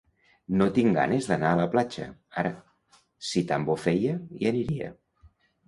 No 0.61 0.67
tinc 0.77 0.95
ganes 0.99 1.27
d'anar 1.31 1.51
a 1.57 1.59
la 1.59 1.67
platja; 1.75 2.09
ara, 2.45 2.53
si 3.29 3.47
tan 3.55 3.71
bo 3.71 3.79
feia, 3.85 4.19
hi 4.43 4.53
aniria. 4.55 4.93